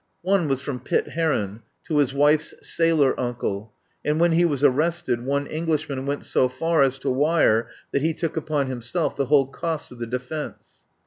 [0.23, 3.71] One was from Pitt Heron to his wife's sailor uncle;
[4.03, 8.15] and when he was arrested one Englishman went so far as to wire that he
[8.15, 10.81] took upon himself the whole costs of the defence.